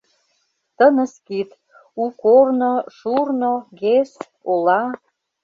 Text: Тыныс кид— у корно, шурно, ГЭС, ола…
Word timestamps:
Тыныс 0.77 1.13
кид— 1.25 1.49
у 2.03 2.05
корно, 2.21 2.73
шурно, 2.97 3.53
ГЭС, 3.81 4.11
ола… 4.51 4.83